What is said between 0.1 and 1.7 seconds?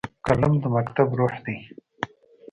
قلم د مکتب روح دی